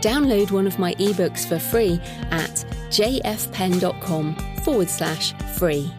[0.00, 2.00] download one of my ebooks for free
[2.30, 5.90] at jfpenn.com forward slash free.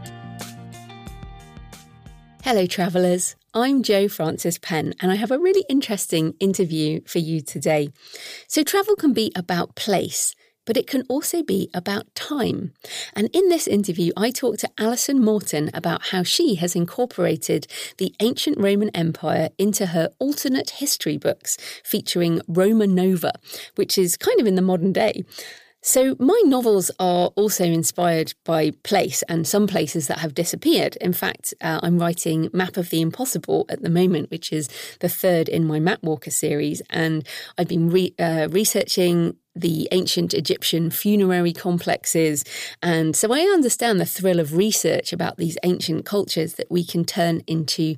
[2.43, 3.35] Hello, travellers.
[3.53, 7.89] I'm Jo Frances Penn, and I have a really interesting interview for you today.
[8.47, 10.35] So, travel can be about place,
[10.71, 12.71] but it can also be about time.
[13.13, 18.15] And in this interview, I talked to Alison Morton about how she has incorporated the
[18.21, 23.33] ancient Roman Empire into her alternate history books featuring Roma Nova,
[23.75, 25.25] which is kind of in the modern day.
[25.83, 30.95] So, my novels are also inspired by place and some places that have disappeared.
[30.97, 34.69] In fact, uh, I'm writing Map of the Impossible at the moment, which is
[34.99, 36.83] the third in my Map Walker series.
[36.91, 42.45] And I've been re- uh, researching the ancient Egyptian funerary complexes.
[42.83, 47.05] And so I understand the thrill of research about these ancient cultures that we can
[47.05, 47.95] turn into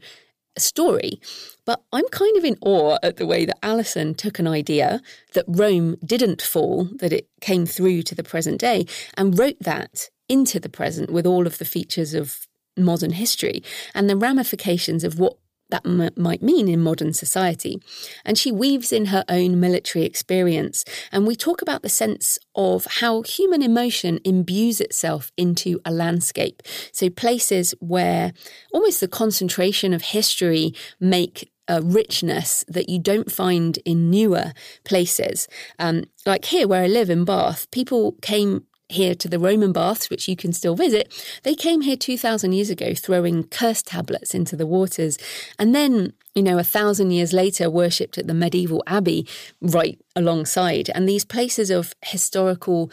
[0.58, 1.20] story.
[1.66, 5.02] But I'm kind of in awe at the way that Alison took an idea
[5.34, 10.10] that Rome didn't fall, that it came through to the present day, and wrote that
[10.30, 15.20] into the present with all of the features of modern history and the ramifications of
[15.20, 15.38] what
[15.70, 17.82] that m- might mean in modern society.
[18.26, 20.86] And she weaves in her own military experience.
[21.12, 26.62] And we talk about the sense of how human emotion imbues itself into a landscape.
[26.92, 28.34] So, places where
[28.72, 35.48] almost the concentration of history make a richness that you don't find in newer places.
[35.80, 40.10] Um, like here, where I live in Bath, people came here to the Roman baths,
[40.10, 41.14] which you can still visit,
[41.44, 45.18] they came here 2,000 years ago throwing curse tablets into the waters.
[45.60, 49.28] And then, you know, a thousand years later, worshipped at the medieval abbey
[49.62, 50.90] right alongside.
[50.90, 52.92] And these places of historical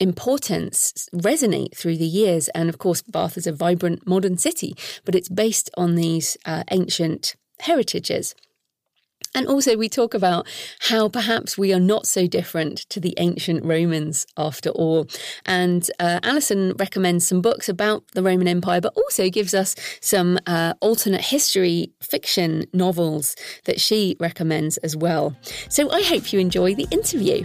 [0.00, 2.48] importance resonate through the years.
[2.50, 6.64] And of course, Bath is a vibrant modern city, but it's based on these uh,
[6.70, 8.34] ancient heritages.
[9.34, 10.46] And also, we talk about
[10.80, 15.06] how perhaps we are not so different to the ancient Romans after all.
[15.46, 20.38] And uh, Alison recommends some books about the Roman Empire, but also gives us some
[20.46, 25.36] uh, alternate history fiction novels that she recommends as well.
[25.68, 27.44] So I hope you enjoy the interview.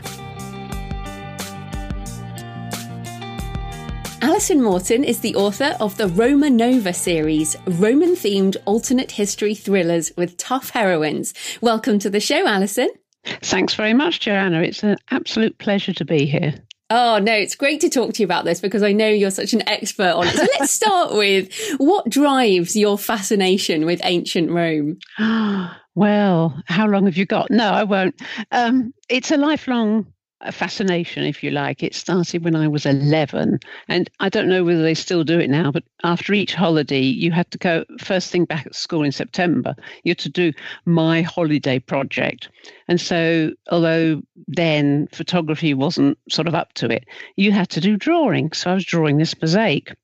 [4.23, 10.13] Alison Morton is the author of the Roma Nova series, Roman themed alternate history thrillers
[10.15, 11.33] with tough heroines.
[11.59, 12.87] Welcome to the show, Alison.
[13.25, 14.61] Thanks very much, Joanna.
[14.61, 16.53] It's an absolute pleasure to be here.
[16.89, 19.51] Oh, no, it's great to talk to you about this because I know you're such
[19.51, 20.35] an expert on it.
[20.35, 24.99] So let's start with what drives your fascination with ancient Rome?
[25.95, 27.51] well, how long have you got?
[27.51, 28.15] No, I won't.
[28.53, 30.12] Um, it's a lifelong
[30.51, 31.83] fascination, if you like.
[31.83, 33.59] It started when I was 11.
[33.87, 37.31] And I don't know whether they still do it now, but after each holiday, you
[37.31, 40.53] had to go first thing back at school in September, you had to do
[40.85, 42.49] my holiday project.
[42.87, 47.05] And so, although then photography wasn't sort of up to it,
[47.35, 48.51] you had to do drawing.
[48.51, 49.95] So I was drawing this mosaic.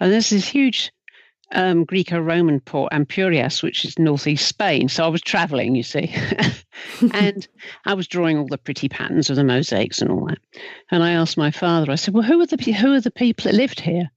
[0.00, 0.92] And there's this huge
[1.54, 4.88] um, Greco-Roman port, Ampurias, which is northeast Spain.
[4.88, 6.14] So I was traveling, you see,
[7.12, 7.46] and
[7.84, 10.38] I was drawing all the pretty patterns of the mosaics and all that.
[10.90, 13.44] And I asked my father, I said, "Well, who are the who are the people
[13.44, 14.10] that lived here?"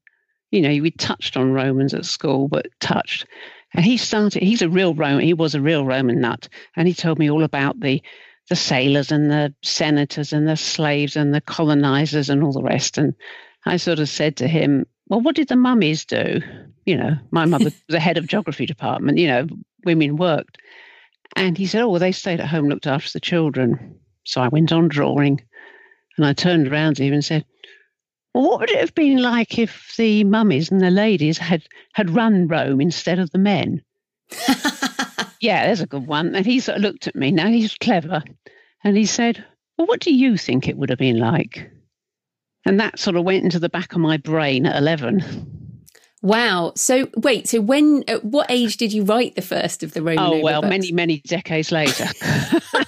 [0.51, 3.25] You know, we touched on Romans at school, but touched.
[3.73, 4.41] And he started.
[4.41, 5.23] He's a real Roman.
[5.23, 8.01] He was a real Roman nut, and he told me all about the
[8.49, 12.97] the sailors and the senators and the slaves and the colonizers and all the rest.
[12.97, 13.13] And
[13.65, 16.41] I sort of said to him, well, what did the mummies do?
[16.85, 19.47] You know, my mother was the head of geography department, you know,
[19.85, 20.57] women worked.
[21.35, 23.99] And he said, oh, well, they stayed at home, looked after the children.
[24.23, 25.41] So I went on drawing
[26.17, 27.45] and I turned around to him and said,
[28.33, 31.63] well, what would it have been like if the mummies and the ladies had,
[31.93, 33.81] had run Rome instead of the men?
[35.39, 36.35] yeah, there's a good one.
[36.35, 37.31] And he sort of looked at me.
[37.31, 38.23] Now he's clever.
[38.83, 39.43] And he said,
[39.77, 41.69] well, what do you think it would have been like?
[42.67, 45.57] And that sort of went into the back of my brain at 11.
[46.21, 46.73] Wow.
[46.75, 50.19] So wait, so when at what age did you write the first of the Roman
[50.19, 50.69] Oh well, books?
[50.69, 52.05] many many decades later.
[52.21, 52.83] so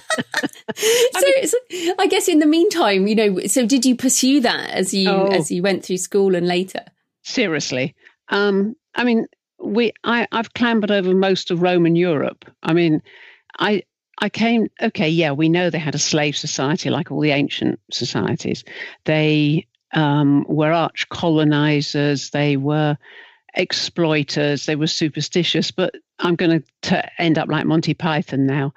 [1.14, 4.92] I, mean, I guess in the meantime, you know, so did you pursue that as
[4.92, 6.84] you oh, as you went through school and later?
[7.22, 7.94] Seriously.
[8.28, 9.26] Um I mean,
[9.62, 12.44] we I I've clambered over most of Roman Europe.
[12.64, 13.00] I mean,
[13.58, 13.84] I
[14.20, 17.80] I came, okay, yeah, we know they had a slave society like all the ancient
[17.90, 18.64] societies.
[19.04, 22.30] They um, were arch colonizers.
[22.30, 22.96] They were
[23.54, 28.72] exploiters, they were superstitious, but I'm going to end up like Monty Python now.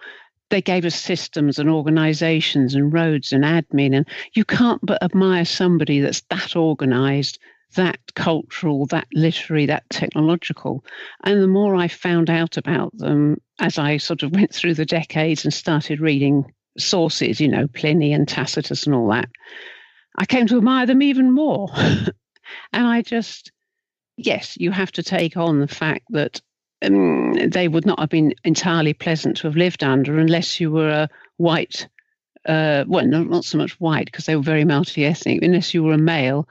[0.50, 3.95] They gave us systems and organizations and roads and admin.
[3.95, 7.39] And you can't but admire somebody that's that organized,
[7.75, 10.83] that cultural, that literary, that technological.
[11.24, 14.86] And the more I found out about them as I sort of went through the
[14.86, 19.30] decades and started reading sources, you know, Pliny and Tacitus and all that,
[20.18, 21.69] I came to admire them even more.
[22.74, 23.51] and I just,
[24.18, 26.42] yes, you have to take on the fact that
[26.83, 30.89] um, they would not have been entirely pleasant to have lived under unless you were
[30.89, 31.88] a white,
[32.48, 35.83] uh, well, no, not so much white because they were very multi ethnic, unless you
[35.83, 36.48] were a male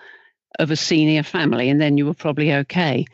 [0.58, 3.04] of a senior family, and then you were probably okay.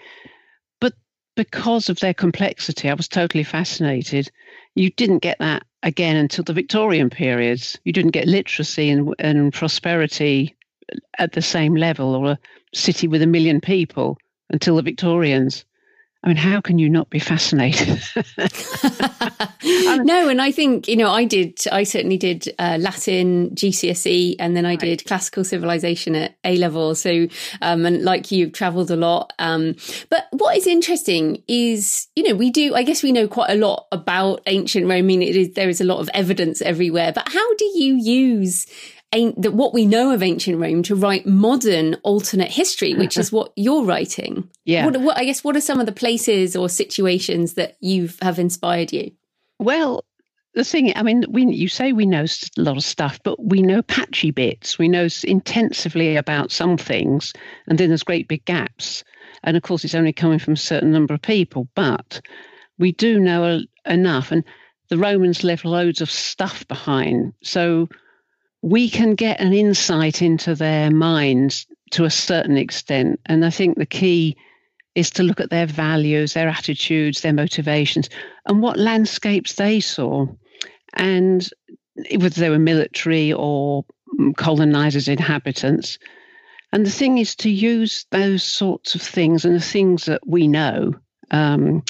[0.81, 0.95] But
[1.37, 4.31] because of their complexity, I was totally fascinated.
[4.75, 7.79] You didn't get that again until the Victorian periods.
[7.85, 10.55] You didn't get literacy and, and prosperity
[11.19, 12.39] at the same level, or a
[12.75, 14.19] city with a million people
[14.51, 15.65] until the Victorians.
[16.25, 18.03] I mean, how can you not be fascinated?
[20.05, 24.57] no, and I think, you know, I did, I certainly did uh, Latin GCSE and
[24.57, 24.81] then I right.
[24.81, 26.97] did classical civilization at A level.
[26.97, 27.29] So,
[27.63, 29.33] um, and like you've traveled a lot.
[29.39, 29.77] Um,
[30.11, 33.55] but what is interesting is, you know, we do, I guess we know quite a
[33.55, 34.99] lot about ancient Rome.
[34.99, 37.95] I mean, it is, there is a lot of evidence everywhere, but how do you
[37.95, 38.67] use
[39.13, 43.53] that what we know of ancient Rome to write modern alternate history, which is what
[43.57, 44.49] you're writing.
[44.65, 44.87] Yeah.
[44.87, 48.39] What, what, I guess what are some of the places or situations that you have
[48.39, 49.13] inspired you?
[49.59, 50.05] Well,
[50.55, 53.63] the thing, I mean, we you say we know a lot of stuff, but we
[53.63, 54.79] know patchy bits.
[54.79, 57.33] We know intensively about some things,
[57.67, 59.05] and then there's great big gaps.
[59.45, 62.21] And of course, it's only coming from a certain number of people, but
[62.79, 64.33] we do know enough.
[64.33, 64.45] And
[64.89, 67.35] the Romans left loads of stuff behind.
[67.43, 67.89] So
[68.63, 73.21] we can get an insight into their minds to a certain extent.
[73.27, 74.37] And I think the key
[74.95, 78.09] is to look at their values, their attitudes, their motivations,
[78.47, 80.27] and what landscapes they saw.
[80.95, 81.49] And
[82.17, 83.85] whether they were military or
[84.37, 85.99] colonizers, inhabitants.
[86.73, 90.49] And the thing is to use those sorts of things and the things that we
[90.49, 90.95] know.
[91.31, 91.83] Um,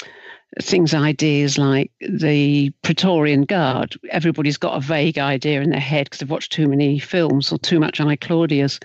[0.61, 3.95] things, ideas like the Praetorian Guard.
[4.09, 7.57] Everybody's got a vague idea in their head because they've watched too many films or
[7.59, 8.79] too much I Claudius.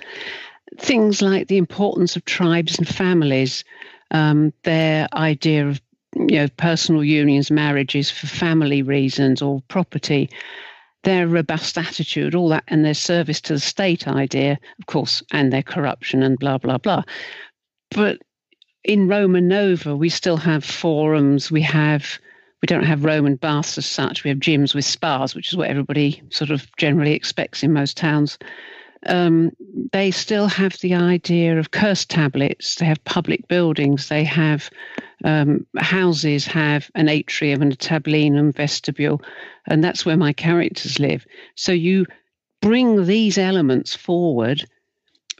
[0.78, 3.64] Things like the importance of tribes and families,
[4.11, 5.81] um, their idea of
[6.14, 10.31] you know personal unions, marriages for family reasons or property,
[11.02, 15.52] their robust attitude, all that, and their service to the state idea, of course, and
[15.52, 17.02] their corruption and blah blah blah.
[17.90, 18.19] But
[18.85, 21.51] in Roma Nova, we still have forums.
[21.51, 22.19] We have
[22.63, 24.25] we don't have Roman baths as such.
[24.25, 27.97] We have gyms with spas, which is what everybody sort of generally expects in most
[27.97, 28.39] towns.
[29.07, 29.51] Um,
[29.93, 32.77] they still have the idea of curse tablets.
[32.77, 34.09] They have public buildings.
[34.09, 34.71] They have
[35.25, 39.21] um, houses have an atrium and a tablinum vestibule,
[39.67, 41.27] and that's where my characters live.
[41.55, 42.07] So you
[42.63, 44.65] bring these elements forward,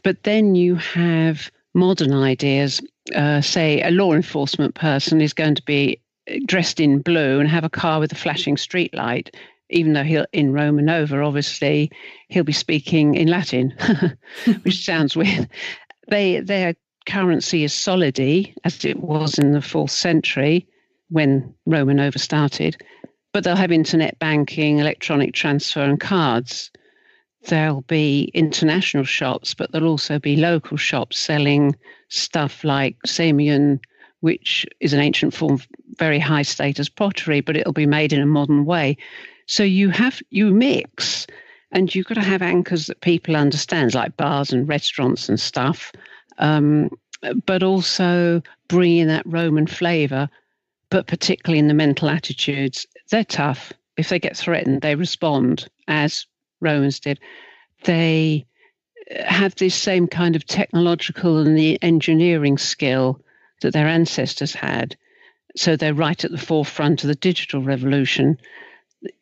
[0.03, 2.81] but then you have modern ideas
[3.15, 6.01] uh, say a law enforcement person is going to be
[6.47, 9.35] dressed in blue and have a car with a flashing street light,
[9.71, 11.91] even though he'll in Roma Nova, obviously,
[12.29, 13.75] he'll be speaking in Latin,
[14.63, 15.49] which sounds weird.
[16.09, 16.75] They their
[17.07, 20.67] currency is solidi, as it was in the fourth century
[21.11, 22.77] when Roma Nova started,
[23.33, 26.71] but they'll have internet banking, electronic transfer, and cards
[27.47, 31.77] there'll be international shops, but there'll also be local shops selling
[32.09, 33.81] stuff like Samian,
[34.21, 38.21] which is an ancient form of very high status pottery, but it'll be made in
[38.21, 38.97] a modern way.
[39.47, 41.27] So you have you mix,
[41.73, 45.93] and you've got to have anchors that people understand, like bars and restaurants and stuff,
[46.39, 46.89] um,
[47.47, 50.29] but also bring in that Roman flavour,
[50.91, 52.87] but particularly in the mental attitudes.
[53.11, 53.73] They're tough.
[53.97, 56.27] If they get threatened, they respond as
[56.65, 57.21] Romans did,
[57.85, 58.47] they
[59.25, 63.21] have this same kind of technological and the engineering skill
[63.63, 64.97] that their ancestors had.
[65.57, 68.39] So they're right at the forefront of the digital revolution.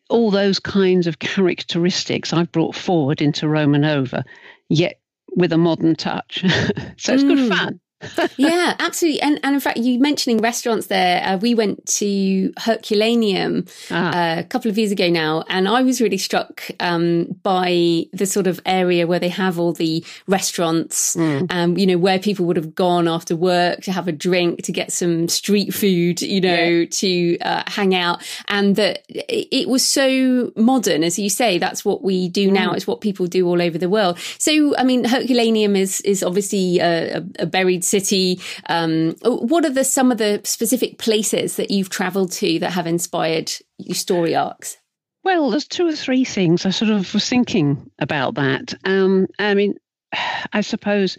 [0.09, 4.25] All those kinds of characteristics I've brought forward into Roma Nova,
[4.69, 5.01] yet
[5.35, 6.41] with a modern touch.
[6.97, 7.37] so it's mm.
[7.37, 7.81] good fun
[8.37, 9.21] yeah, absolutely.
[9.21, 14.09] And and in fact, you mentioning restaurants there, uh, we went to Herculaneum ah.
[14.09, 18.27] uh, a couple of years ago now, and I was really struck um, by the
[18.27, 21.47] sort of area where they have all the restaurants, mm.
[21.51, 24.73] um, you know, where people would have gone after work to have a drink, to
[24.73, 26.87] get some street food, you know, yeah.
[26.91, 31.59] to uh, hang out, and that it was so modern, as you say.
[31.59, 32.53] That's what we do mm.
[32.53, 32.73] now.
[32.73, 34.19] It's what people do all over the world.
[34.39, 38.41] So, I mean, Herculaneum is is obviously a, a buried city.
[38.69, 42.87] Um, what are the some of the specific places that you've travelled to that have
[42.87, 44.79] inspired your story arcs?
[45.25, 48.75] Well, there's two or three things I sort of was thinking about that.
[48.85, 49.75] Um, I mean,
[50.53, 51.19] I suppose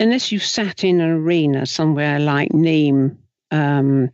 [0.00, 3.16] unless you've sat in an arena somewhere like Nîmes,
[3.50, 4.10] um,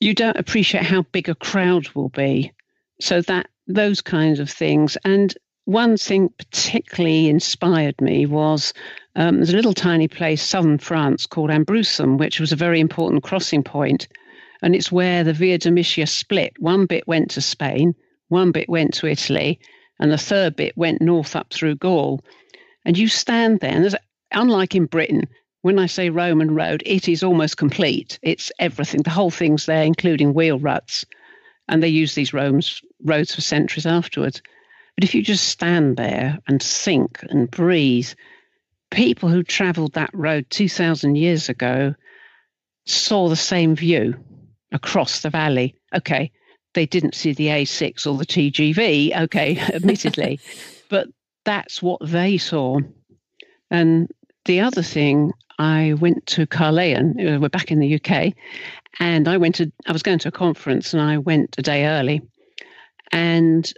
[0.00, 2.52] you don't appreciate how big a crowd will be.
[3.00, 4.96] So that those kinds of things.
[5.04, 5.34] And
[5.64, 8.72] one thing particularly inspired me was
[9.14, 13.22] um, there's a little tiny place, southern France, called Ambrussum, which was a very important
[13.22, 14.08] crossing point,
[14.62, 16.52] and it's where the Via Domitia split.
[16.58, 17.94] One bit went to Spain,
[18.28, 19.60] one bit went to Italy,
[20.00, 22.24] and the third bit went north up through Gaul.
[22.84, 23.94] And you stand there, and there's,
[24.32, 25.28] unlike in Britain,
[25.60, 28.18] when I say Roman road, it is almost complete.
[28.22, 29.02] It's everything.
[29.02, 31.04] The whole thing's there, including wheel ruts.
[31.68, 34.42] And they use these roads, roads for centuries afterwards.
[34.96, 38.12] But if you just stand there and think and breathe,
[38.90, 41.94] people who traveled that road 2,000 years ago
[42.86, 44.14] saw the same view
[44.72, 45.74] across the valley.
[45.94, 46.30] Okay,
[46.74, 50.40] they didn't see the A6 or the TGV, okay, admittedly,
[50.88, 51.08] but
[51.44, 52.78] that's what they saw.
[53.70, 54.10] And
[54.44, 58.34] the other thing, I went to Caerleon, uh, we're back in the UK,
[59.00, 61.86] and I went to, I was going to a conference and I went a day
[61.86, 62.22] early.
[63.10, 63.70] And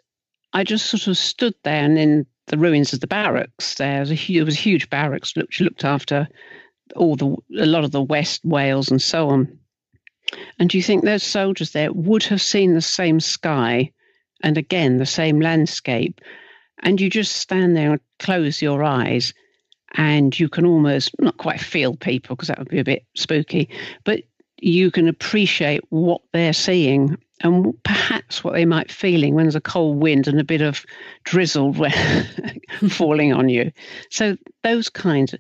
[0.55, 4.11] I just sort of stood there and in the ruins of the barracks, there was
[4.11, 6.29] a, was a huge barracks which looked after
[6.95, 9.59] all the a lot of the West Wales and so on.
[10.59, 13.91] And do you think those soldiers there would have seen the same sky
[14.43, 16.21] and again the same landscape?
[16.83, 19.33] And you just stand there and close your eyes,
[19.95, 23.71] and you can almost not quite feel people because that would be a bit spooky,
[24.05, 24.21] but
[24.59, 29.55] you can appreciate what they're seeing and perhaps what they might be feeling when there's
[29.55, 30.85] a cold wind and a bit of
[31.25, 31.75] drizzle
[32.91, 33.73] falling on you.
[34.11, 35.35] So those kinds.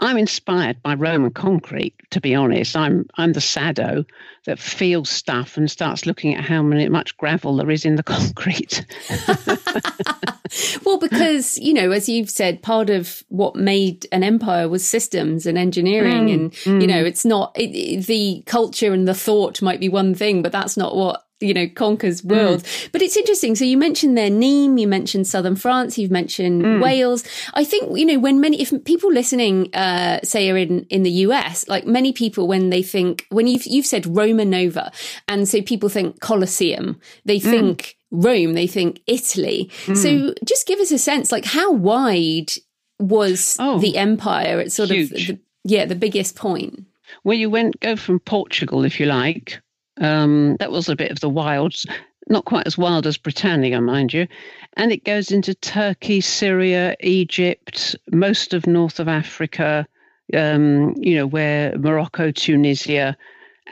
[0.00, 1.92] I'm inspired by Roman concrete.
[2.10, 4.04] To be honest, I'm I'm the sado
[4.46, 8.02] that feels stuff and starts looking at how many much gravel there is in the
[8.04, 8.86] concrete.
[10.84, 15.46] well, because you know, as you've said, part of what made an empire was systems
[15.46, 16.80] and engineering, mm, and mm.
[16.80, 20.42] you know, it's not it, it, the culture and the thought might be one thing,
[20.42, 22.34] but that's not what you know conquers mm.
[22.34, 22.92] world mm.
[22.92, 26.82] but it's interesting so you mentioned there Nîmes you mentioned southern France you've mentioned mm.
[26.82, 27.24] Wales
[27.54, 31.10] I think you know when many if people listening uh say are in in the
[31.10, 34.90] US like many people when they think when you've you've said Roma Nova
[35.28, 37.94] and so people think Colosseum they mm.
[38.10, 39.96] Rome they think Italy mm.
[39.96, 42.50] so just give us a sense like how wide
[42.98, 45.30] was oh, the empire at sort huge.
[45.30, 46.84] of the, yeah the biggest point
[47.24, 49.60] well you went go from Portugal if you like
[50.00, 51.86] um, that was a bit of the wilds,
[52.28, 54.26] not quite as wild as Britannia, mind you.
[54.74, 59.86] And it goes into Turkey, Syria, Egypt, most of north of Africa,
[60.34, 63.16] um, you know, where Morocco, Tunisia,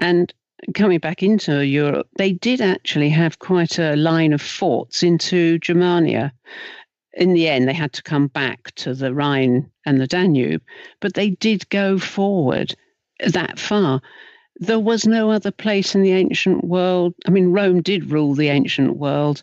[0.01, 0.33] and
[0.75, 6.33] coming back into Europe, they did actually have quite a line of forts into Germania.
[7.15, 10.63] In the end, they had to come back to the Rhine and the Danube,
[11.01, 12.75] but they did go forward
[13.21, 14.03] that far
[14.59, 17.15] there was no other place in the ancient world.
[17.27, 19.43] I mean, Rome did rule the ancient world,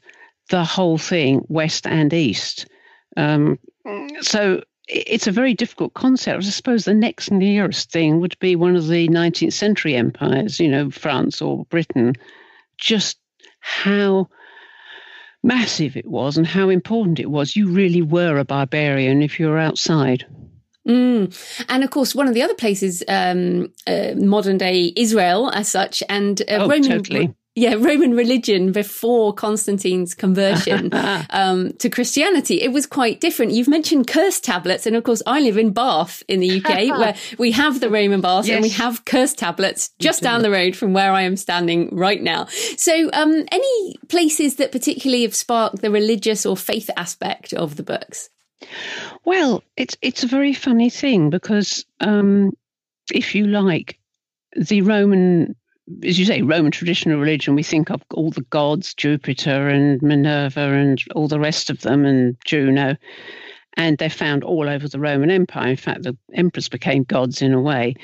[0.50, 2.68] the whole thing, west and east.
[3.15, 3.60] Um,
[4.22, 6.44] so it's a very difficult concept.
[6.44, 10.68] I suppose the next nearest thing would be one of the 19th century empires, you
[10.68, 12.16] know, France or Britain.
[12.78, 13.18] Just
[13.60, 14.28] how
[15.42, 17.56] massive it was and how important it was.
[17.56, 20.25] You really were a barbarian if you were outside.
[20.88, 21.66] Mm.
[21.70, 26.04] And of course, one of the other places, um, uh, modern day Israel as such,
[26.10, 26.84] and uh, oh, Roman.
[26.84, 27.34] Totally.
[27.55, 30.89] Yeah, Roman religion before Constantine's conversion
[31.29, 33.51] um, to Christianity, it was quite different.
[33.51, 37.15] You've mentioned curse tablets, and of course, I live in Bath in the UK, where
[37.38, 38.55] we have the Roman baths yes.
[38.55, 42.22] and we have curse tablets just down the road from where I am standing right
[42.22, 42.48] now.
[42.77, 47.83] So, um, any places that particularly have sparked the religious or faith aspect of the
[47.83, 48.31] books?
[49.25, 52.57] Well, it's it's a very funny thing because, um,
[53.12, 54.00] if you like,
[54.55, 55.55] the Roman,
[56.04, 60.74] as you say, Roman traditional religion, we think of all the gods, Jupiter and Minerva
[60.74, 62.96] and all the rest of them, and Juno,
[63.75, 65.70] and they're found all over the Roman Empire.
[65.70, 67.96] In fact, the emperors became gods in a way.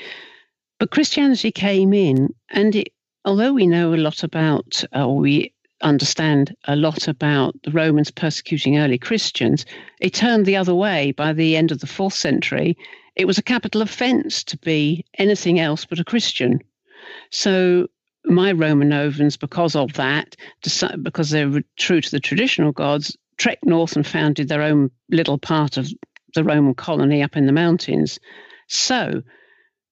[0.78, 2.92] But Christianity came in, and it,
[3.24, 8.10] although we know a lot about, uh, or we understand a lot about the Romans
[8.10, 9.64] persecuting early Christians,
[10.00, 12.76] it turned the other way by the end of the fourth century.
[13.16, 16.60] It was a capital offense to be anything else but a Christian.
[17.30, 17.88] So
[18.24, 20.36] my Roma Novans, because of that,
[21.02, 25.38] because they were true to the traditional gods, trekked north and founded their own little
[25.38, 25.88] part of
[26.34, 28.18] the Roman colony up in the mountains.
[28.68, 29.22] So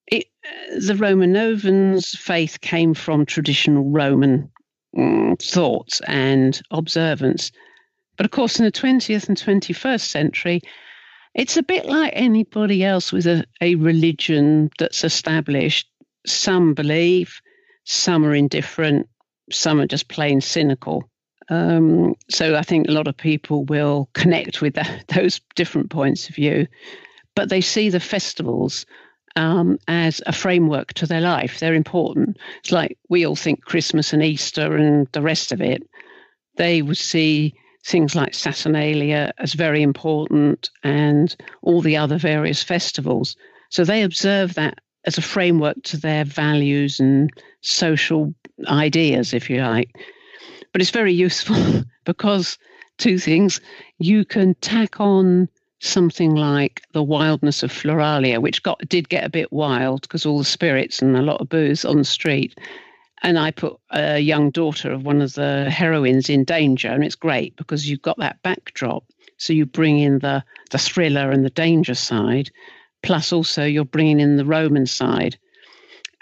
[0.06, 4.50] it, uh, the Roma Novans' faith came from traditional Roman
[4.96, 7.52] um, thoughts and observance.
[8.16, 10.60] But of course, in the 20th and 21st century,
[11.34, 15.88] it's a bit like anybody else with a, a religion that's established.
[16.26, 17.40] Some believe,
[17.84, 19.08] some are indifferent,
[19.50, 21.08] some are just plain cynical.
[21.50, 24.78] Um, so I think a lot of people will connect with
[25.14, 26.66] those different points of view,
[27.34, 28.84] but they see the festivals
[29.36, 31.60] um, as a framework to their life.
[31.60, 32.36] They're important.
[32.58, 35.88] It's like we all think Christmas and Easter and the rest of it.
[36.56, 37.54] They would see
[37.86, 43.36] things like Saturnalia as very important and all the other various festivals.
[43.70, 48.34] So they observe that as a framework to their values and social
[48.66, 49.90] ideas, if you like.
[50.70, 51.56] But it's very useful
[52.04, 52.58] because
[52.98, 53.58] two things
[53.98, 55.48] you can tack on
[55.80, 60.36] something like the wildness of Floralia, which got did get a bit wild because all
[60.36, 62.58] the spirits and a lot of booze on the street.
[63.22, 67.14] And I put a young daughter of one of the heroines in danger, and it's
[67.14, 69.04] great because you've got that backdrop.
[69.38, 72.50] So you bring in the the thriller and the danger side,
[73.08, 75.38] plus also you're bringing in the Roman side,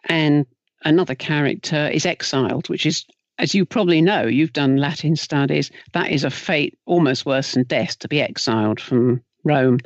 [0.09, 0.47] and
[0.85, 3.05] another character is exiled, which is
[3.39, 5.73] as you probably know, you've done Latin studies.
[5.95, 9.81] That is a fate almost worse than death to be exiled from Rome.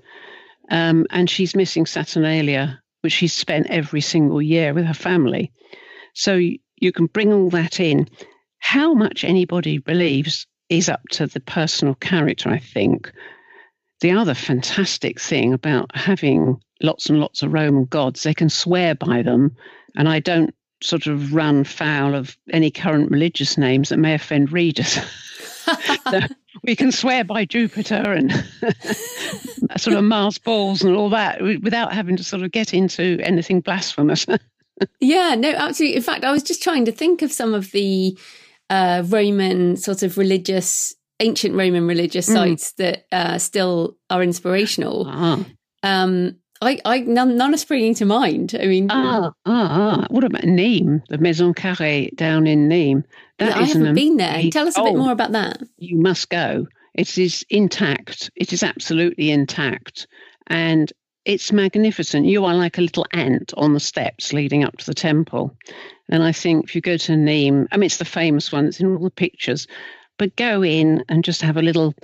[0.71, 5.53] Um, and she's missing Saturnalia, which she's spent every single year with her family.
[6.13, 8.09] So you can bring all that in.
[8.59, 13.11] How much anybody believes is up to the personal character, I think.
[14.01, 18.95] The other fantastic thing about having lots and lots of Roman gods, they can swear
[18.95, 19.55] by them.
[19.97, 24.53] And I don't sort of run foul of any current religious names that may offend
[24.53, 24.99] readers.
[26.63, 28.33] we can swear by Jupiter and
[29.77, 33.61] sort of Mars balls and all that without having to sort of get into anything
[33.61, 34.27] blasphemous.
[35.01, 35.97] yeah, no, absolutely.
[35.97, 38.19] In fact, I was just trying to think of some of the
[38.69, 42.33] uh, Roman sort of religious, ancient Roman religious mm.
[42.33, 45.07] sites that uh, still are inspirational.
[45.09, 45.45] Ah.
[45.83, 48.55] Um, I, I none, none are springing to mind.
[48.61, 50.07] I mean, ah, ah, ah.
[50.11, 53.05] what about Nîmes, the Maison Carrée down in Nîmes?
[53.39, 54.51] That yeah, I haven't been there.
[54.51, 55.63] Tell us a bit more about that.
[55.79, 56.67] You must go.
[56.95, 58.31] It is intact.
[58.37, 60.07] It is absolutely intact,
[60.49, 60.93] and
[61.25, 62.27] it's magnificent.
[62.27, 65.57] You are like a little ant on the steps leading up to the temple.
[66.11, 68.67] And I think if you go to Nîmes, I mean, it's the famous one.
[68.67, 69.67] It's in all the pictures.
[70.21, 71.95] But go in and just have a little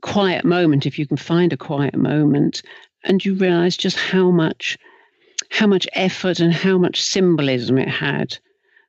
[0.00, 2.62] quiet moment if you can find a quiet moment
[3.04, 4.78] and you realize just how much
[5.50, 8.38] how much effort and how much symbolism it had.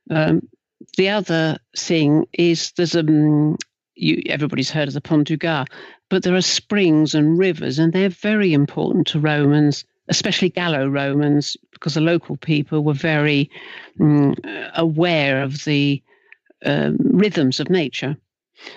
[0.08, 0.48] Um,
[0.96, 3.58] the other thing is there's um,
[3.94, 5.68] you, everybody's heard of the Pont du Gard,
[6.08, 11.92] but there are springs and rivers, and they're very important to Romans, especially Gallo-Romans, because
[11.92, 13.50] the local people were very
[14.00, 14.34] um,
[14.74, 16.02] aware of the
[16.64, 18.16] um, rhythms of nature.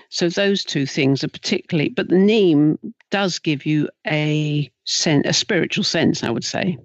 [0.10, 2.78] So those two things are particularly, but the Nîmes
[3.12, 6.78] does give you a sense, a spiritual sense, I would say.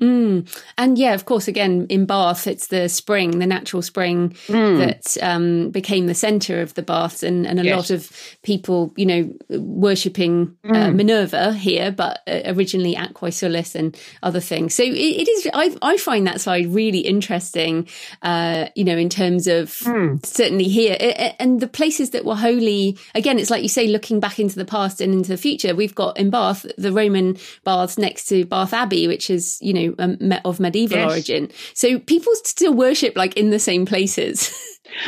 [0.00, 0.48] Mm.
[0.76, 4.78] And yeah, of course, again, in Bath, it's the spring, the natural spring mm.
[4.78, 7.76] that um, became the centre of the baths, and, and a yes.
[7.76, 10.76] lot of people, you know, worshipping uh, mm.
[10.76, 14.74] uh, Minerva here, but uh, originally Aquae Sulis and other things.
[14.74, 17.88] So it, it is, I, I find that side really interesting,
[18.22, 20.24] uh, you know, in terms of mm.
[20.24, 20.96] certainly here.
[21.40, 24.64] And the places that were holy, again, it's like you say, looking back into the
[24.64, 28.72] past and into the future, we've got in Bath the Roman baths next to Bath
[28.72, 31.10] Abbey, which is, you know, um, of medieval yes.
[31.10, 31.50] origin.
[31.74, 34.52] So people still worship like in the same places.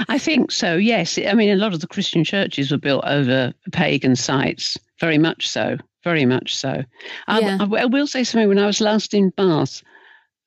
[0.09, 0.77] I think so.
[0.77, 4.77] Yes, I mean a lot of the Christian churches were built over pagan sites.
[5.01, 5.77] Very much so.
[6.05, 6.83] Very much so.
[7.29, 7.59] Yeah.
[7.61, 8.49] I, I, will say something.
[8.49, 9.83] When I was last in Bath,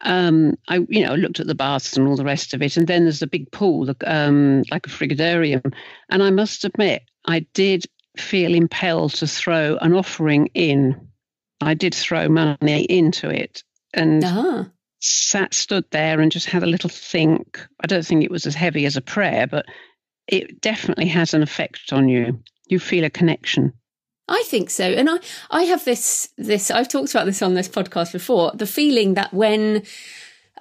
[0.01, 2.87] um, I you know looked at the baths and all the rest of it, and
[2.87, 5.73] then there's a big pool, um, like a frigidarium,
[6.09, 7.85] and I must admit I did
[8.17, 11.07] feel impelled to throw an offering in.
[11.61, 13.63] I did throw money into it,
[13.93, 14.65] and uh-huh.
[14.99, 17.65] sat stood there and just had a little think.
[17.81, 19.65] I don't think it was as heavy as a prayer, but
[20.27, 22.41] it definitely has an effect on you.
[22.67, 23.73] You feel a connection.
[24.27, 24.85] I think so.
[24.85, 25.17] And I,
[25.51, 29.33] I have this, this, I've talked about this on this podcast before, the feeling that
[29.33, 29.83] when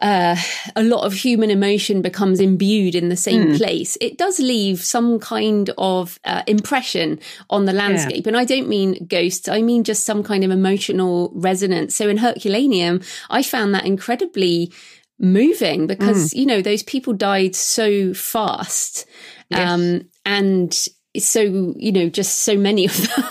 [0.01, 0.37] uh,
[0.75, 3.57] a lot of human emotion becomes imbued in the same mm.
[3.57, 8.25] place, it does leave some kind of uh, impression on the landscape.
[8.25, 8.31] Yeah.
[8.31, 11.95] And I don't mean ghosts, I mean just some kind of emotional resonance.
[11.95, 14.73] So in Herculaneum, I found that incredibly
[15.19, 16.39] moving because, mm.
[16.39, 19.07] you know, those people died so fast.
[19.51, 19.71] Yes.
[19.71, 23.25] Um, and so, you know, just so many of them.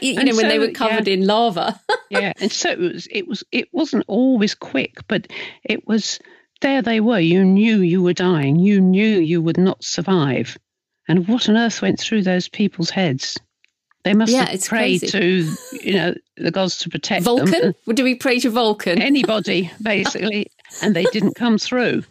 [0.00, 1.14] You and know, so, when they were covered yeah.
[1.14, 1.80] in lava.
[2.10, 3.08] yeah, and so it was.
[3.10, 3.44] It was.
[3.52, 5.26] It wasn't always quick, but
[5.64, 6.18] it was.
[6.62, 7.20] There they were.
[7.20, 8.58] You knew you were dying.
[8.58, 10.56] You knew you would not survive.
[11.08, 13.38] And what on earth went through those people's heads?
[14.04, 15.06] They must yeah, have prayed crazy.
[15.08, 17.46] to, you know, the gods to protect Vulcan?
[17.46, 17.60] them.
[17.60, 17.74] Vulcan?
[17.88, 19.02] Uh, Do we pray to Vulcan?
[19.02, 20.46] Anybody, basically.
[20.82, 22.04] and they didn't come through.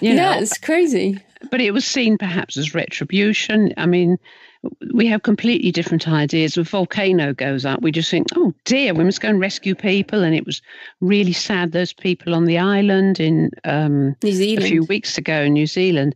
[0.00, 1.20] You know, yeah, it's crazy.
[1.50, 3.74] But it was seen perhaps as retribution.
[3.76, 4.18] I mean,
[4.94, 6.56] we have completely different ideas.
[6.56, 10.22] A volcano goes up, we just think, oh dear, we must go and rescue people.
[10.22, 10.60] And it was
[11.00, 11.72] really sad.
[11.72, 15.66] Those people on the island in um, New Zealand a few weeks ago in New
[15.66, 16.14] Zealand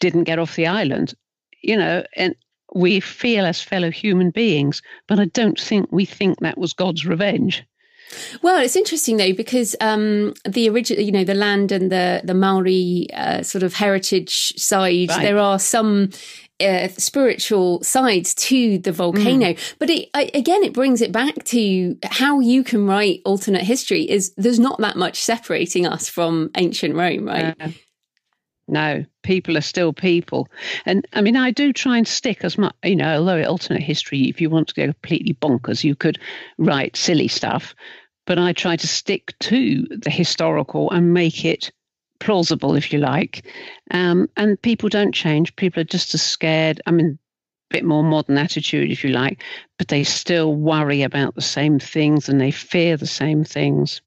[0.00, 1.14] didn't get off the island.
[1.62, 2.34] You know, and
[2.74, 7.06] we feel as fellow human beings, but I don't think we think that was God's
[7.06, 7.64] revenge.
[8.42, 12.34] Well, it's interesting though because um, the original, you know, the land and the the
[12.34, 15.22] Maori uh, sort of heritage side, right.
[15.22, 16.10] there are some
[16.60, 19.52] uh, spiritual sides to the volcano.
[19.52, 19.74] Mm.
[19.78, 24.08] But it, I, again, it brings it back to how you can write alternate history.
[24.08, 27.54] Is there's not that much separating us from ancient Rome, right?
[27.60, 27.68] Uh,
[28.68, 30.48] no, people are still people.
[30.84, 34.22] And I mean, I do try and stick as much, you know, although alternate history,
[34.22, 36.18] if you want to go completely bonkers, you could
[36.58, 37.74] write silly stuff.
[38.26, 41.70] But I try to stick to the historical and make it
[42.18, 43.44] plausible, if you like.
[43.90, 45.56] Um, and people don't change.
[45.56, 46.80] People are just as scared.
[46.86, 47.18] I mean,
[47.70, 49.42] a bit more modern attitude, if you like,
[49.78, 54.00] but they still worry about the same things and they fear the same things.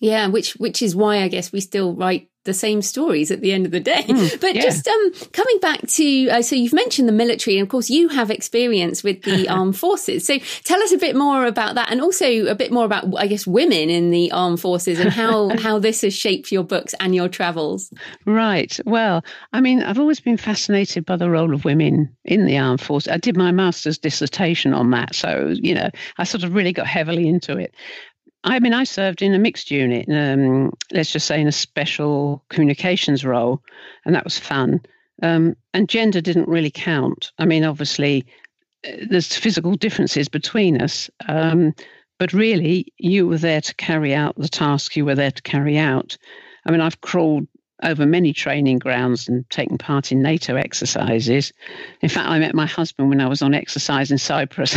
[0.00, 3.52] Yeah, which which is why I guess we still write the same stories at the
[3.52, 4.02] end of the day.
[4.02, 4.62] Mm, but yeah.
[4.62, 8.08] just um, coming back to, uh, so you've mentioned the military, and of course you
[8.08, 10.26] have experience with the armed forces.
[10.26, 13.26] So tell us a bit more about that, and also a bit more about, I
[13.26, 17.14] guess, women in the armed forces and how how this has shaped your books and
[17.14, 17.92] your travels.
[18.24, 18.78] Right.
[18.86, 22.80] Well, I mean, I've always been fascinated by the role of women in the armed
[22.80, 23.12] forces.
[23.12, 26.86] I did my master's dissertation on that, so you know, I sort of really got
[26.86, 27.74] heavily into it.
[28.44, 32.44] I mean, I served in a mixed unit, um, let's just say in a special
[32.48, 33.62] communications role,
[34.04, 34.80] and that was fun.
[35.22, 37.32] Um, and gender didn't really count.
[37.38, 38.26] I mean, obviously,
[38.86, 41.74] uh, there's physical differences between us, um,
[42.18, 45.76] but really, you were there to carry out the task you were there to carry
[45.76, 46.16] out.
[46.64, 47.46] I mean, I've crawled
[47.82, 51.52] over many training grounds and taken part in NATO exercises.
[52.00, 54.70] In fact, I met my husband when I was on exercise in Cyprus.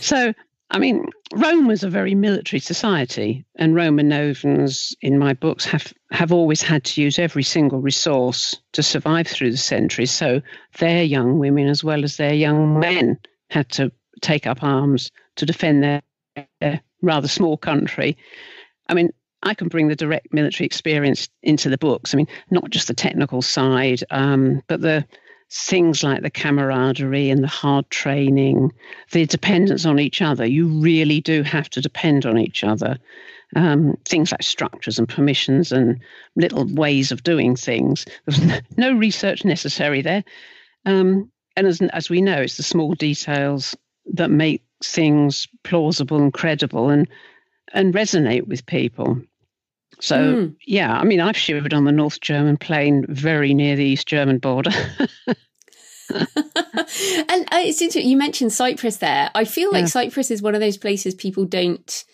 [0.00, 0.32] so
[0.70, 5.92] I mean, Rome was a very military society, and Roma Novans in my books have,
[6.10, 10.10] have always had to use every single resource to survive through the centuries.
[10.10, 10.42] So
[10.78, 13.18] their young women, as well as their young men,
[13.50, 16.02] had to take up arms to defend their,
[16.60, 18.16] their rather small country.
[18.88, 19.10] I mean,
[19.42, 22.12] I can bring the direct military experience into the books.
[22.12, 25.06] I mean, not just the technical side, um, but the
[25.50, 28.72] things like the camaraderie and the hard training,
[29.12, 30.44] the dependence on each other.
[30.44, 32.98] You really do have to depend on each other.
[33.54, 36.00] Um, things like structures and permissions and
[36.34, 38.04] little ways of doing things.
[38.26, 40.24] There's no research necessary there.
[40.84, 43.76] Um, and as, as we know, it's the small details
[44.12, 47.08] that make things plausible and credible and
[47.72, 49.20] and resonate with people.
[50.00, 50.56] So mm.
[50.66, 54.38] yeah, I mean, I've shivered on the North German plain, very near the East German
[54.38, 54.70] border.
[56.10, 58.08] and uh, it's interesting.
[58.08, 59.30] You mentioned Cyprus there.
[59.34, 59.86] I feel like yeah.
[59.86, 62.04] Cyprus is one of those places people don't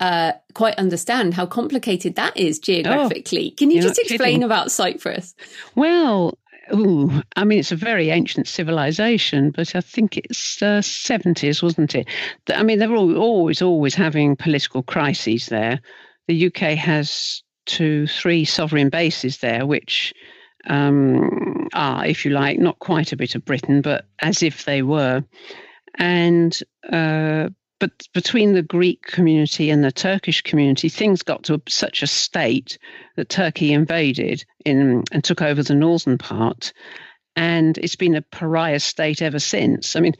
[0.00, 3.50] uh, quite understand how complicated that is geographically.
[3.52, 4.42] Oh, Can you just explain kidding.
[4.42, 5.34] about Cyprus?
[5.74, 6.38] Well,
[6.74, 11.94] Ooh, I mean, it's a very ancient civilization, but I think it's uh, 70s, wasn't
[11.94, 12.06] it?
[12.48, 15.80] I mean, they're all, always, always having political crises there
[16.28, 20.14] the UK has two, three sovereign bases there, which
[20.68, 24.82] um, are, if you like, not quite a bit of Britain, but as if they
[24.82, 25.24] were.
[25.98, 26.56] And
[26.90, 27.48] uh,
[27.80, 32.78] but between the Greek community and the Turkish community, things got to such a state
[33.16, 36.72] that Turkey invaded in and took over the northern part,
[37.36, 39.94] and it's been a pariah state ever since.
[39.94, 40.14] I mean,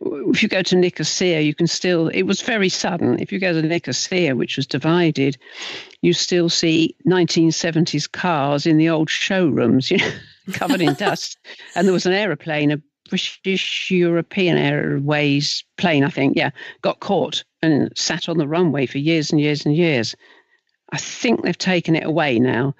[0.00, 3.20] if you go to Nicosia, you can still, it was very sudden.
[3.20, 5.38] If you go to Nicosia, which was divided,
[6.02, 10.12] you still see 1970s cars in the old showrooms, you know,
[10.52, 11.38] covered in dust.
[11.74, 16.50] And there was an aeroplane, a British European Airways plane, I think, yeah,
[16.82, 20.14] got caught and sat on the runway for years and years and years.
[20.92, 22.74] I think they've taken it away now.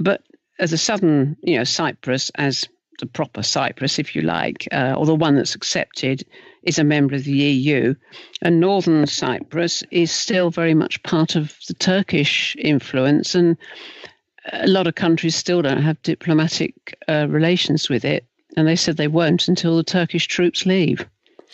[0.00, 0.22] But
[0.58, 2.66] as a southern, you know, Cyprus, as
[2.98, 6.24] the proper Cyprus, if you like, uh, or the one that's accepted,
[6.62, 7.94] is a member of the EU.
[8.42, 13.56] And northern Cyprus is still very much part of the Turkish influence, and
[14.52, 18.24] a lot of countries still don't have diplomatic uh, relations with it.
[18.56, 21.06] And they said they won't until the Turkish troops leave.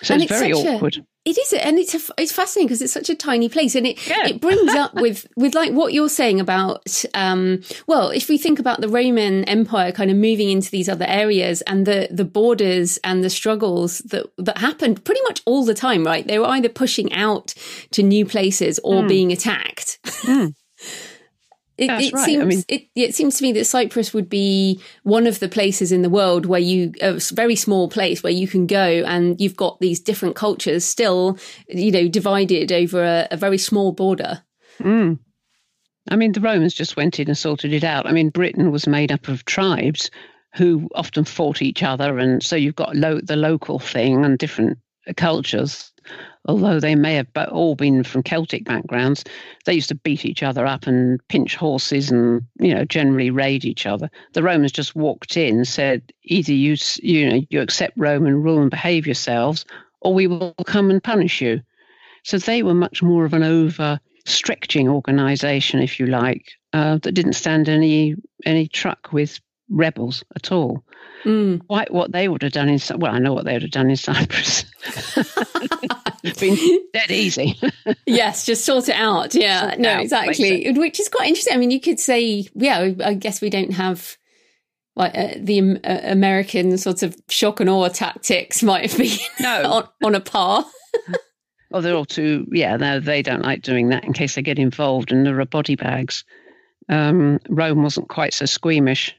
[0.02, 0.96] So and it's, it's very awkward.
[0.96, 3.86] A, it is, and it's a, it's fascinating because it's such a tiny place, and
[3.86, 4.26] it yeah.
[4.26, 8.58] it brings up with with like what you're saying about um, well, if we think
[8.58, 12.98] about the Roman Empire kind of moving into these other areas and the the borders
[13.04, 16.26] and the struggles that that happened pretty much all the time, right?
[16.26, 17.54] They were either pushing out
[17.92, 19.08] to new places or mm.
[19.08, 20.00] being attacked.
[20.22, 20.54] Mm.
[21.78, 22.24] It, it right.
[22.24, 25.48] seems I mean, it, it seems to me that Cyprus would be one of the
[25.48, 29.40] places in the world where you a very small place where you can go and
[29.40, 34.42] you've got these different cultures still, you know, divided over a, a very small border.
[34.80, 35.18] Mm.
[36.10, 38.06] I mean, the Romans just went in and sorted it out.
[38.06, 40.10] I mean, Britain was made up of tribes
[40.54, 44.78] who often fought each other, and so you've got lo- the local thing and different
[45.16, 45.91] cultures
[46.46, 49.24] although they may have all been from Celtic backgrounds,
[49.64, 53.64] they used to beat each other up and pinch horses and you know generally raid
[53.64, 54.10] each other.
[54.32, 58.70] The Romans just walked in, said either you you know you accept Roman rule and
[58.70, 59.64] behave yourselves,
[60.00, 61.62] or we will come and punish you.
[62.24, 67.12] So they were much more of an over stretching organisation, if you like, uh, that
[67.12, 69.40] didn't stand any any truck with
[69.72, 70.84] rebels at all.
[71.24, 71.66] Mm.
[71.66, 73.90] Quite what they would have done in well, I know what they would have done
[73.90, 74.64] in Cyprus.
[76.22, 76.56] it's been
[76.92, 77.58] dead easy.
[78.06, 79.34] yes, just sort it out.
[79.34, 80.72] Yeah, sort no, out, exactly.
[80.72, 81.54] Which is quite interesting.
[81.54, 84.16] I mean, you could say, yeah, I guess we don't have
[84.96, 89.62] like uh, the uh, American sort of shock and awe tactics might have been no.
[89.72, 90.64] on, on a par.
[91.72, 94.58] Oh, they're all too, yeah, no, they don't like doing that in case they get
[94.58, 96.24] involved and there are body bags.
[96.88, 99.16] Um, Rome wasn't quite so squeamish.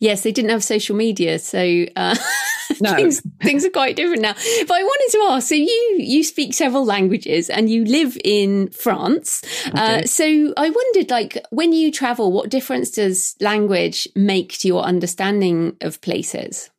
[0.00, 2.14] Yes, they didn't have social media, so uh,
[2.80, 2.94] no.
[2.94, 4.34] things, things are quite different now.
[4.34, 8.70] But I wanted to ask: so you you speak several languages and you live in
[8.70, 9.42] France.
[9.74, 14.82] Uh, so I wondered, like, when you travel, what difference does language make to your
[14.82, 16.70] understanding of places?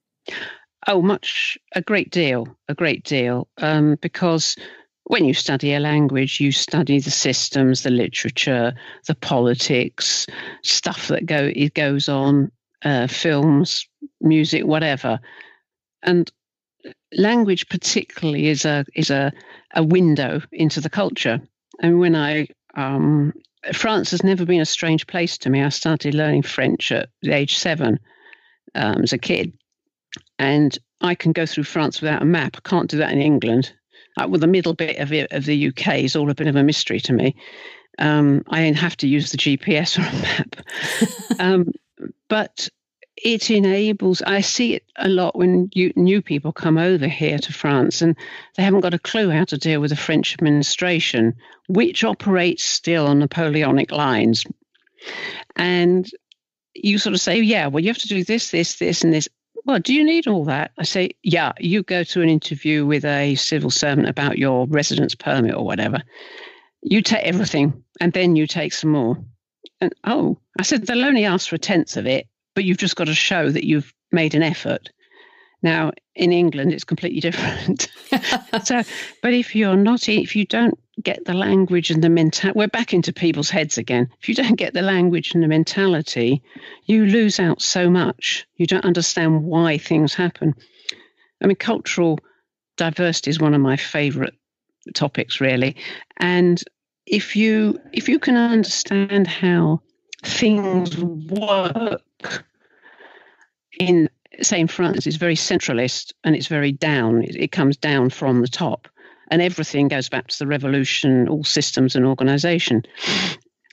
[0.87, 4.55] Oh, much, a great deal, a great deal, um, because
[5.03, 8.73] when you study a language, you study the systems, the literature,
[9.07, 10.25] the politics,
[10.63, 12.51] stuff that go it goes on
[12.83, 13.87] uh, films,
[14.21, 15.19] music, whatever.
[16.03, 16.31] And
[17.13, 19.31] language, particularly, is a is a
[19.75, 21.41] a window into the culture.
[21.81, 23.33] And when I um,
[23.73, 25.61] France has never been a strange place to me.
[25.61, 27.99] I started learning French at the age seven
[28.75, 29.53] um, as a kid,
[30.37, 32.55] and I can go through France without a map.
[32.57, 33.73] I can't do that in England.
[34.17, 36.55] Like, well, the middle bit of, it, of the UK is all a bit of
[36.55, 37.35] a mystery to me.
[37.99, 41.39] Um, I have to use the GPS or a map.
[41.39, 41.71] um,
[42.27, 42.69] but
[43.17, 47.51] it enables i see it a lot when you, new people come over here to
[47.51, 48.15] france and
[48.55, 51.35] they haven't got a clue how to deal with the french administration
[51.69, 54.43] which operates still on napoleonic lines.
[55.55, 56.09] And
[56.73, 59.13] you sort of say oh, yeah well you have to do this this this and
[59.13, 59.29] this.
[59.65, 60.71] Well do you need all that?
[60.77, 65.15] I say yeah you go to an interview with a civil servant about your residence
[65.15, 66.01] permit or whatever.
[66.81, 69.23] You take everything and then you take some more
[69.81, 72.95] and oh, I said they'll only ask for a tenth of it, but you've just
[72.95, 74.89] got to show that you've made an effort.
[75.61, 77.89] Now, in England, it's completely different.
[78.63, 78.83] so,
[79.21, 82.93] but if you're not, if you don't get the language and the mental, we're back
[82.93, 84.09] into people's heads again.
[84.21, 86.41] If you don't get the language and the mentality,
[86.85, 88.45] you lose out so much.
[88.55, 90.55] You don't understand why things happen.
[91.41, 92.19] I mean, cultural
[92.77, 94.33] diversity is one of my favorite
[94.93, 95.75] topics, really.
[96.17, 96.61] And
[97.09, 99.81] if you if you can understand how
[100.23, 102.45] things work
[103.79, 104.09] in
[104.41, 107.23] say in France it's very centralist and it's very down.
[107.23, 108.87] It, it comes down from the top
[109.31, 112.83] and everything goes back to the revolution all systems and organization.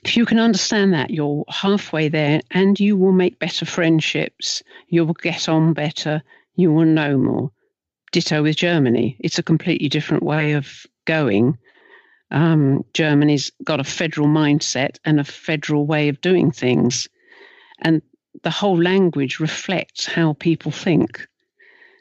[0.03, 4.63] If you can understand that you're halfway there and you will make better friendships.
[4.87, 6.23] You will get on better.
[6.55, 7.51] You will know more.
[8.11, 9.17] Ditto with germany.
[9.19, 11.57] It's a completely different way of going
[12.31, 17.07] um, Germany's got a federal mindset and a federal way of doing things.
[17.81, 18.01] And
[18.43, 21.27] the whole language reflects how people think.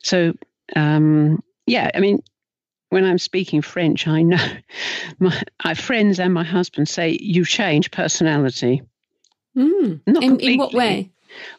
[0.02, 0.34] So,
[0.74, 2.22] um, yeah, I mean,
[2.90, 4.44] when I'm speaking French, I know
[5.18, 8.82] my, my friends and my husband say, you change personality.
[9.56, 10.00] Mm.
[10.06, 11.10] Not in, in what way?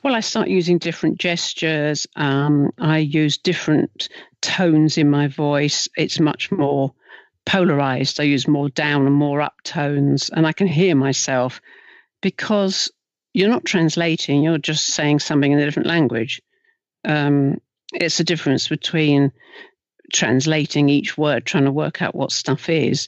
[0.03, 2.07] Well, I start using different gestures.
[2.15, 4.09] Um, I use different
[4.41, 5.87] tones in my voice.
[5.95, 6.93] It's much more
[7.47, 8.19] polarized.
[8.19, 11.61] I use more down and more up tones, and I can hear myself
[12.21, 12.91] because
[13.33, 16.41] you're not translating, you're just saying something in a different language.
[17.07, 17.61] Um,
[17.93, 19.31] it's a difference between
[20.11, 23.07] translating each word, trying to work out what stuff is,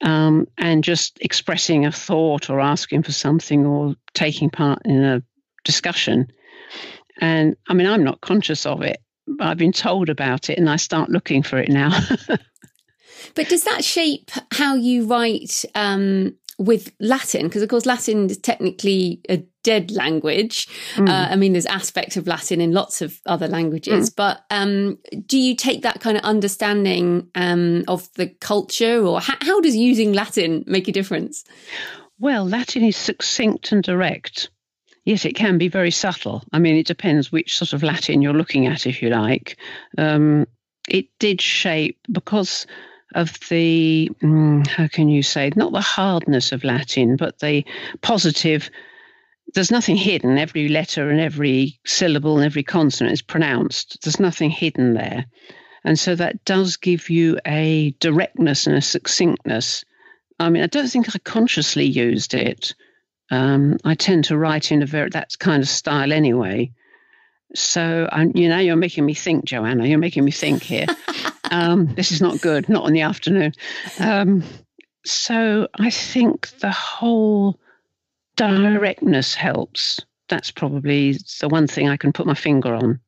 [0.00, 5.22] um, and just expressing a thought or asking for something or taking part in a
[5.64, 6.30] discussion.
[7.20, 8.98] And I mean, I'm not conscious of it.
[9.26, 11.96] But I've been told about it and I start looking for it now.
[13.34, 17.44] but does that shape how you write um, with Latin?
[17.46, 20.68] Because, of course, Latin is technically a dead language.
[20.96, 21.08] Mm.
[21.08, 24.16] Uh, I mean, there's aspects of Latin in lots of other languages, mm.
[24.16, 29.36] but um, do you take that kind of understanding um, of the culture, or how,
[29.40, 31.44] how does using Latin make a difference?
[32.18, 34.50] Well, Latin is succinct and direct.
[35.04, 36.44] Yes, it can be very subtle.
[36.52, 39.56] I mean, it depends which sort of Latin you're looking at, if you like.
[39.98, 40.46] Um,
[40.88, 42.66] it did shape because
[43.14, 47.64] of the, mm, how can you say, not the hardness of Latin, but the
[48.00, 48.70] positive.
[49.54, 50.38] There's nothing hidden.
[50.38, 54.02] Every letter and every syllable and every consonant is pronounced.
[54.02, 55.26] There's nothing hidden there.
[55.84, 59.84] And so that does give you a directness and a succinctness.
[60.38, 62.74] I mean, I don't think I consciously used it
[63.32, 66.70] um, I tend to write in a very that kind of style anyway.
[67.54, 69.86] So you know, you're making me think, Joanna.
[69.86, 70.86] You're making me think here.
[71.50, 72.68] um, this is not good.
[72.68, 73.52] Not in the afternoon.
[73.98, 74.42] Um,
[75.04, 77.58] so I think the whole
[78.36, 80.00] directness helps.
[80.28, 83.00] That's probably the one thing I can put my finger on.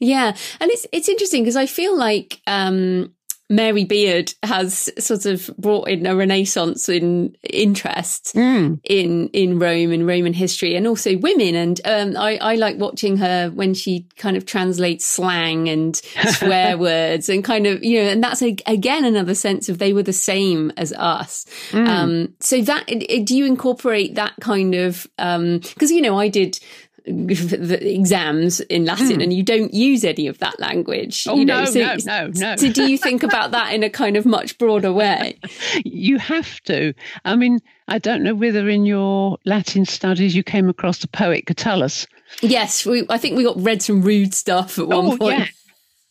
[0.00, 3.14] Yeah, and it's it's interesting because I feel like um,
[3.50, 8.78] Mary Beard has sort of brought in a renaissance in interest mm.
[8.84, 11.54] in in Rome and Roman history, and also women.
[11.54, 16.76] And um, I, I, like watching her when she kind of translates slang and swear
[16.76, 20.02] words, and kind of you know, and that's a, again another sense of they were
[20.02, 21.46] the same as us.
[21.70, 21.88] Mm.
[21.88, 26.60] Um, so that do you incorporate that kind of because um, you know I did
[27.08, 29.22] exams in Latin, mm.
[29.22, 31.26] and you don't use any of that language.
[31.28, 31.64] Oh you know?
[31.64, 32.56] no, so, no, no, no.
[32.56, 35.38] So, do you think about that in a kind of much broader way?
[35.84, 36.94] you have to.
[37.24, 41.46] I mean, I don't know whether in your Latin studies you came across the poet
[41.46, 42.06] Catullus.
[42.42, 45.50] Yes, we, I think we got read some rude stuff at one oh, point.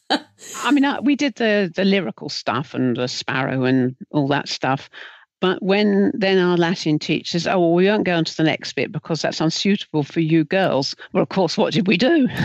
[0.10, 0.24] Yeah.
[0.64, 4.90] I mean, we did the the lyrical stuff and the sparrow and all that stuff.
[5.40, 8.44] But when then our Latin teacher says, oh, well, we won't go on to the
[8.44, 10.96] next bit because that's unsuitable for you girls.
[11.14, 12.28] Well, of course, what did we do?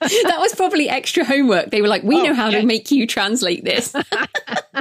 [0.00, 1.70] that was probably extra homework.
[1.70, 2.60] They were like, we oh, know how yeah.
[2.60, 3.94] to make you translate this.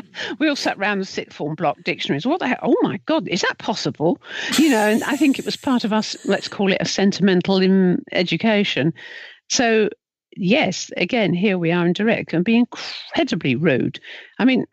[0.39, 2.25] we all sat around the sixth form block dictionaries.
[2.25, 2.59] What the hell?
[2.61, 4.21] Oh my God, is that possible?
[4.57, 7.61] You know, and I think it was part of us, let's call it a sentimental
[7.61, 8.93] in education.
[9.49, 9.89] So,
[10.35, 13.99] yes, again, here we are in direct and be incredibly rude.
[14.39, 14.65] I mean,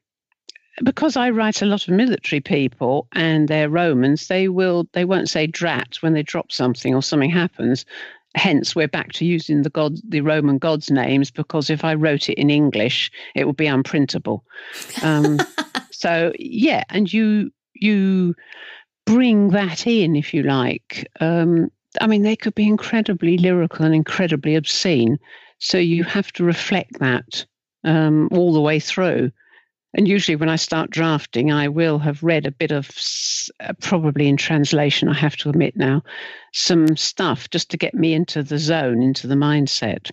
[0.84, 5.28] because I write a lot of military people and they're Romans, they will they won't
[5.28, 7.84] say drat when they drop something or something happens.
[8.36, 12.28] Hence, we're back to using the god the Roman gods' names because if I wrote
[12.28, 14.42] it in English, it would be unprintable.
[15.02, 15.38] Um,
[15.90, 18.34] so yeah, and you you
[19.06, 21.08] bring that in if you like.
[21.20, 25.18] Um, I mean, they could be incredibly lyrical and incredibly obscene.
[25.58, 27.44] So you have to reflect that
[27.84, 29.32] um, all the way through.
[29.94, 32.90] And usually, when I start drafting, I will have read a bit of,
[33.58, 36.02] uh, probably in translation, I have to admit now,
[36.52, 40.10] some stuff just to get me into the zone, into the mindset.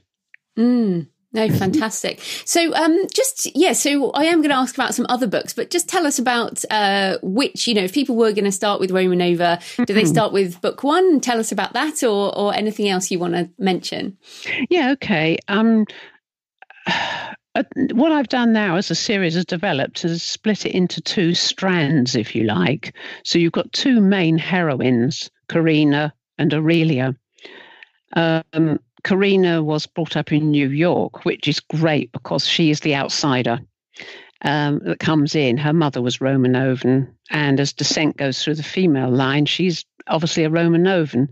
[0.58, 1.08] Mm.
[1.34, 2.22] No, fantastic.
[2.46, 3.74] So, um, just yeah.
[3.74, 6.64] So, I am going to ask about some other books, but just tell us about
[6.72, 10.02] uh, which you know, if people were going to start with Roma Nova, do they
[10.02, 10.08] mm-hmm.
[10.08, 11.20] start with book one?
[11.20, 14.18] Tell us about that, or or anything else you want to mention.
[14.70, 14.92] Yeah.
[14.94, 15.38] Okay.
[15.48, 15.86] Um,
[17.58, 21.34] uh, what I've done now as the series has developed is split it into two
[21.34, 22.94] strands, if you like.
[23.24, 27.16] So you've got two main heroines, Karina and Aurelia.
[28.14, 32.96] Um, Karina was brought up in New York, which is great because she is the
[32.96, 33.60] outsider
[34.44, 35.58] um, that comes in.
[35.58, 40.44] Her mother was Roma Novan, and as descent goes through the female line, she's obviously
[40.44, 41.28] a Roma Novan.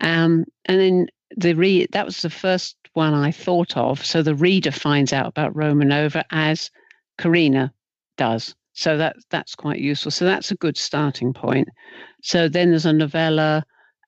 [0.00, 4.04] Um, and then the re- that was the first one I thought of.
[4.04, 6.70] So the reader finds out about Roma Nova as
[7.18, 7.72] Karina
[8.16, 8.54] does.
[8.74, 10.10] So that that's quite useful.
[10.10, 11.68] So that's a good starting point.
[12.22, 13.64] So then there's a novella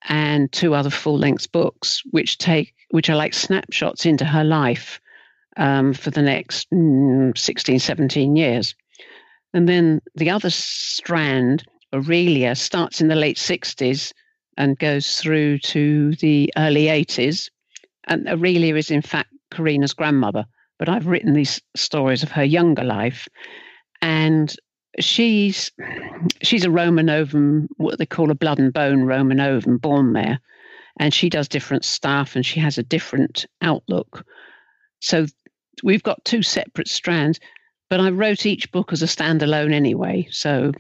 [0.09, 5.01] and two other full length books which take which are like snapshots into her life
[5.57, 8.75] um, for the next mm, 16, 17 years.
[9.53, 14.13] And then the other strand, Aurelia, starts in the late 60s
[14.57, 17.51] and goes through to the early 80s
[18.07, 20.45] and Aurelia is in fact Karina's grandmother,
[20.79, 23.29] but I've written these stories of her younger life,
[24.03, 24.55] and
[25.01, 25.71] she's
[26.43, 30.41] she's a Roma Novan, what they call a blood and bone Roma Novan, born there,
[30.99, 34.25] and she does different stuff, and she has a different outlook.
[35.01, 35.27] So
[35.83, 37.41] we've got two separate strands,
[37.91, 40.29] but I wrote each book as a standalone anyway.
[40.31, 40.73] So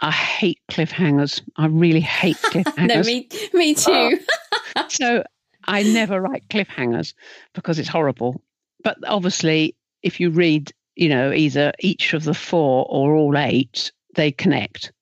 [0.00, 1.42] I hate cliffhangers.
[1.56, 2.88] I really hate cliffhangers.
[2.88, 4.18] no, me, me too.
[4.88, 5.24] so
[5.66, 7.14] I never write cliffhangers
[7.54, 8.42] because it's horrible.
[8.82, 13.92] But obviously, if you read, you know, either each of the four or all eight,
[14.14, 14.92] they connect.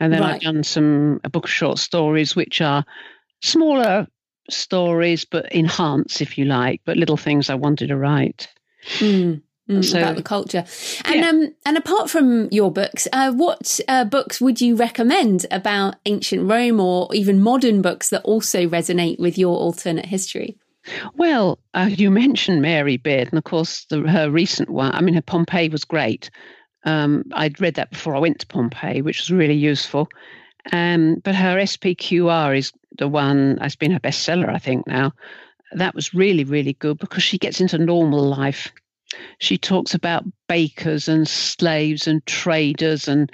[0.00, 0.34] And then right.
[0.34, 2.84] I've done some a book of short stories, which are
[3.42, 4.06] smaller
[4.50, 8.48] stories, but enhance, if you like, but little things I wanted to write.
[8.98, 9.42] Mm.
[9.68, 10.64] Mm, so, about the culture.
[11.04, 11.28] And yeah.
[11.28, 16.48] um, and apart from your books, uh, what uh, books would you recommend about ancient
[16.48, 20.56] Rome, or even modern books that also resonate with your alternate history?
[21.14, 24.92] Well, uh, you mentioned Mary Beard, and of course, the, her recent one.
[24.92, 26.30] I mean, her Pompeii was great.
[26.84, 30.08] Um, I'd read that before I went to Pompeii, which was really useful.
[30.72, 35.12] Um, but her SPQR is the one that's been her bestseller, I think now.
[35.72, 38.72] That was really, really good because she gets into normal life
[39.38, 43.30] she talks about bakers and slaves and traders and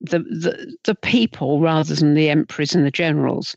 [0.00, 3.54] the, the the people rather than the emperors and the generals.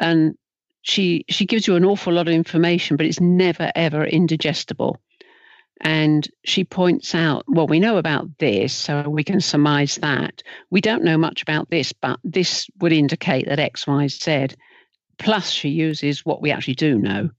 [0.00, 0.36] And
[0.82, 4.98] she she gives you an awful lot of information but it's never ever indigestible.
[5.80, 10.42] And she points out well we know about this so we can surmise that.
[10.70, 14.48] We don't know much about this but this would indicate that x y z.
[15.18, 17.30] Plus she uses what we actually do know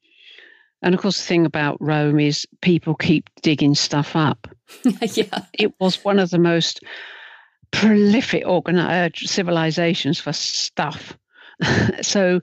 [0.85, 4.47] and of course, the thing about Rome is people keep digging stuff up.
[5.01, 5.45] yeah.
[5.53, 6.83] It was one of the most
[7.71, 11.17] prolific organized uh, civilizations for stuff.
[12.03, 12.39] so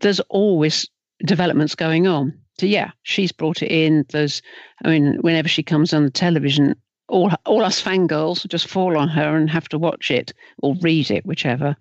[0.00, 0.88] there's always
[1.26, 2.32] developments going on.
[2.58, 4.06] So yeah, she's brought it in.
[4.08, 4.40] There's,
[4.82, 6.76] I mean, whenever she comes on the television,
[7.08, 11.10] all all us fangirls just fall on her and have to watch it or read
[11.10, 11.76] it, whichever.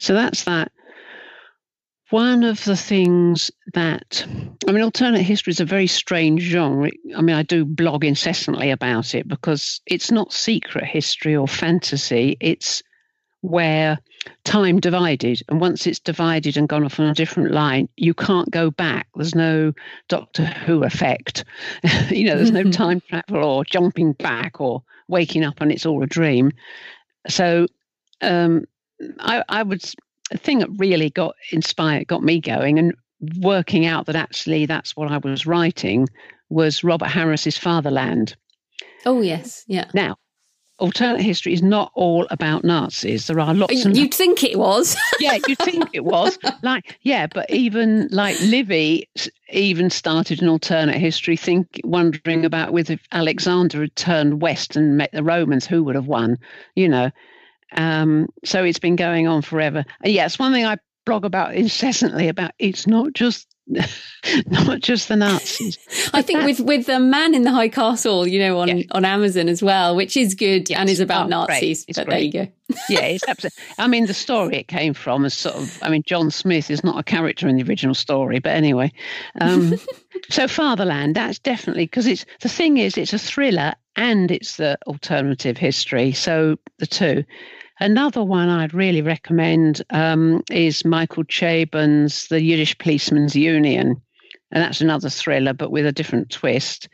[0.00, 0.72] So that's that
[2.10, 4.26] one of the things that
[4.66, 6.90] I mean, alternate history is a very strange genre.
[7.16, 12.36] I mean, I do blog incessantly about it because it's not secret history or fantasy.
[12.40, 12.82] It's
[13.40, 13.98] where
[14.44, 18.50] time divided, and once it's divided and gone off on a different line, you can't
[18.50, 19.08] go back.
[19.14, 19.72] There's no
[20.08, 21.44] Doctor Who effect.
[22.10, 26.02] you know, there's no time travel or jumping back or waking up and it's all
[26.02, 26.52] a dream.
[27.28, 27.66] So
[28.20, 28.64] um,
[29.18, 29.82] I, I would
[30.30, 32.94] the thing that really got inspired, got me going, and
[33.40, 36.08] working out that actually that's what I was writing
[36.48, 38.36] was Robert Harris's Fatherland.
[39.04, 39.86] Oh yes, yeah.
[39.94, 40.16] Now,
[40.78, 43.26] alternate history is not all about Nazis.
[43.26, 43.84] There are lots.
[43.84, 44.96] You'd think it was.
[45.20, 46.38] yeah, you'd think it was.
[46.62, 49.08] Like, yeah, but even like Livy
[49.50, 54.96] even started an alternate history, think wondering about with if Alexander had turned west and
[54.96, 56.38] met the Romans, who would have won?
[56.74, 57.10] You know,
[57.72, 59.84] um, so it's been going on forever.
[60.02, 63.48] And yes, one thing I blog about incessantly about it's not just
[64.46, 65.78] not just the Nazis.
[66.14, 68.84] I think with with the Man in the High Castle, you know, on, yeah.
[68.92, 70.78] on Amazon as well, which is good yes.
[70.78, 71.84] and is about oh, Nazis.
[71.86, 72.08] But great.
[72.08, 72.52] there you go.
[72.88, 73.62] yeah, it's absolutely.
[73.78, 75.78] I mean, the story it came from is sort of.
[75.82, 78.92] I mean, John Smith is not a character in the original story, but anyway.
[79.40, 79.74] Um,
[80.30, 84.78] so Fatherland, that's definitely because it's the thing is it's a thriller and it's the
[84.86, 86.12] alternative history.
[86.12, 87.24] So the two.
[87.80, 94.00] Another one I'd really recommend um, is Michael Chabon's The Yiddish Policeman's Union.
[94.50, 96.88] And that's another thriller, but with a different twist.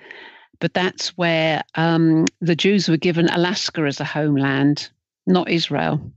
[0.60, 4.90] But that's where um, the Jews were given Alaska as a homeland,
[5.26, 6.12] not Israel.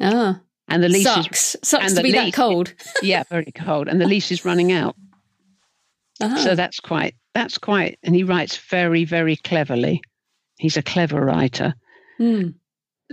[0.00, 0.40] Ah.
[0.68, 1.54] And the lease sucks.
[1.56, 2.74] Is, sucks to be lease, that cold.
[3.02, 3.88] yeah, very cold.
[3.88, 4.96] And the lease is running out.
[6.20, 6.38] Uh-huh.
[6.38, 10.02] So that's quite that's quite and he writes very, very cleverly.
[10.58, 11.74] He's a clever writer.
[12.18, 12.54] Mm.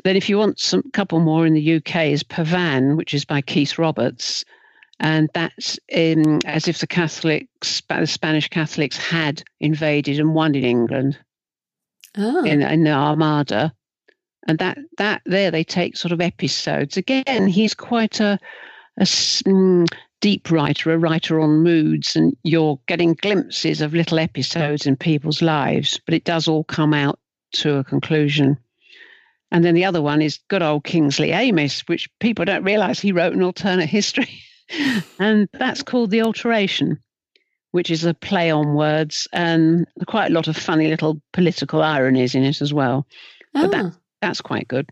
[0.03, 3.41] Then, if you want some couple more in the UK, is Pavane, which is by
[3.41, 4.45] Keith Roberts,
[4.99, 10.63] and that's in, as if the Catholics, the Spanish Catholics, had invaded and won in
[10.63, 11.17] England
[12.17, 12.43] oh.
[12.43, 13.73] in, in the Armada,
[14.47, 16.97] and that that there they take sort of episodes.
[16.97, 18.39] Again, he's quite a,
[18.97, 19.87] a mm,
[20.21, 25.41] deep writer, a writer on moods, and you're getting glimpses of little episodes in people's
[25.41, 27.19] lives, but it does all come out
[27.53, 28.57] to a conclusion.
[29.51, 33.11] And then the other one is good old Kingsley Amis, which people don't realize he
[33.11, 34.41] wrote an alternate history.
[35.19, 36.99] and that's called The Alteration,
[37.71, 42.35] which is a play on words and quite a lot of funny little political ironies
[42.35, 43.07] in it as well.
[43.55, 43.61] Oh.
[43.61, 43.97] But that, ah.
[44.21, 44.89] that's quite good.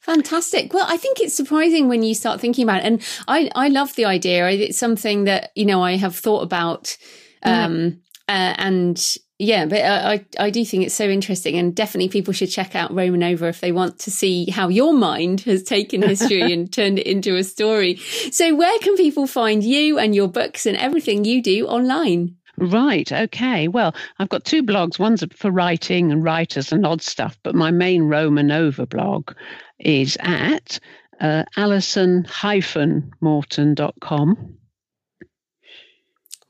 [0.00, 0.72] Fantastic.
[0.72, 2.84] Well, I think it's surprising when you start thinking about it.
[2.84, 4.48] And I, I love the idea.
[4.50, 6.96] It's something that, you know, I have thought about.
[7.42, 12.32] Um, uh, and yeah, but I, I do think it's so interesting, and definitely people
[12.32, 16.00] should check out Roma Nova if they want to see how your mind has taken
[16.00, 17.96] history and turned it into a story.
[18.30, 22.36] So, where can people find you and your books and everything you do online?
[22.58, 23.12] Right.
[23.12, 23.68] Okay.
[23.68, 24.98] Well, I've got two blogs.
[24.98, 29.32] One's for writing and writers and odd stuff, but my main Roma Nova blog
[29.78, 30.80] is at
[31.20, 34.56] uh, alison-morton.com.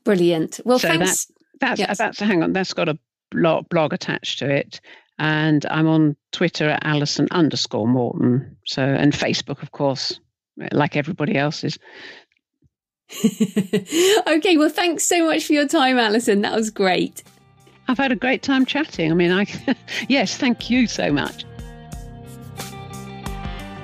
[0.05, 0.61] Brilliant.
[0.63, 1.25] Well, so thanks.
[1.25, 1.97] That, that's yes.
[1.97, 2.53] that's hang on.
[2.53, 2.97] That's got a
[3.31, 4.81] blog, blog attached to it,
[5.17, 8.57] and I'm on Twitter at Alison underscore Morton.
[8.65, 10.19] So and Facebook, of course,
[10.71, 11.77] like everybody else is.
[14.27, 16.41] okay, well, thanks so much for your time, Alison.
[16.41, 17.23] That was great.
[17.87, 19.11] I've had a great time chatting.
[19.11, 19.45] I mean, I
[20.09, 21.45] yes, thank you so much.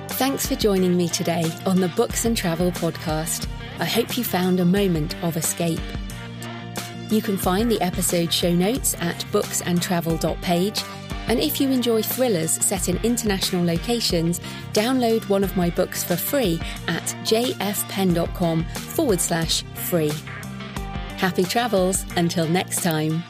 [0.08, 3.48] Thanks for joining me today on the Books and Travel podcast.
[3.80, 5.80] I hope you found a moment of escape.
[7.10, 10.82] You can find the episode show notes at booksandtravel.page.
[11.26, 14.40] And if you enjoy thrillers set in international locations,
[14.72, 20.12] download one of my books for free at jfpenn.com forward slash free.
[21.16, 23.24] Happy travels until next time.